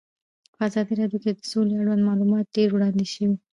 [0.55, 3.35] په ازادي راډیو کې د سوله اړوند معلومات ډېر وړاندې شوي.